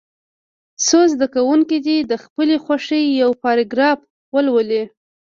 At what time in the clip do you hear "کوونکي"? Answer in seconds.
1.35-1.77